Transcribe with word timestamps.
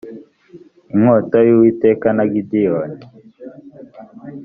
inkota 0.93 1.37
y 1.47 1.51
uwiteka 1.55 2.07
na 2.17 2.23
gideyoni 2.33 2.99